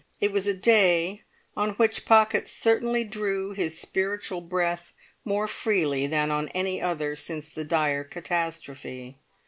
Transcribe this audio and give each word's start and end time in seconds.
It 0.19 0.31
was 0.31 0.47
a 0.47 0.55
day 0.55 1.21
on 1.55 1.73
which 1.73 2.05
Pocket 2.05 2.49
certainly 2.49 3.03
drew 3.03 3.51
his 3.51 3.77
spiritual 3.79 4.41
breath 4.41 4.93
more 5.23 5.47
freely 5.47 6.07
than 6.07 6.31
on 6.31 6.47
any 6.55 6.81
other 6.81 7.15
since 7.15 7.51
the 7.51 7.63
dire 7.63 8.03
catastrophe. 8.03 9.19